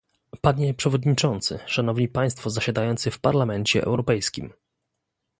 Panie 0.41 0.73
przewodniczący, 0.73 1.59
szanowni 1.65 2.07
państwo 2.07 2.49
zasiadający 2.49 3.11
w 3.11 3.19
Parlamencie 3.19 3.83
Europejskim 3.83 4.53